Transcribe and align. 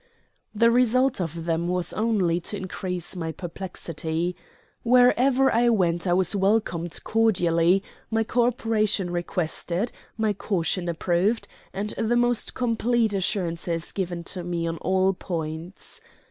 The 0.55 0.71
result 0.71 1.21
of 1.21 1.45
them 1.45 1.67
was 1.67 1.93
only 1.93 2.39
to 2.39 2.57
increase 2.57 3.15
my 3.15 3.31
perplexity. 3.31 4.35
Wherever 4.81 5.53
I 5.53 5.69
went 5.69 6.07
I 6.07 6.13
was 6.13 6.35
welcomed 6.35 6.99
cordially, 7.03 7.83
my 8.09 8.23
co 8.23 8.45
operation 8.47 9.11
requested, 9.11 9.91
my 10.17 10.33
caution 10.33 10.89
approved, 10.89 11.47
and 11.71 11.91
the 11.91 12.15
most 12.15 12.55
complete 12.55 13.13
assurances 13.13 13.91
given 13.91 14.23
to 14.23 14.43
me 14.43 14.65
on 14.65 14.77
all 14.77 15.13
points. 15.13 16.01